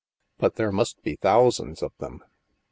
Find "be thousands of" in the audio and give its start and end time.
1.03-1.95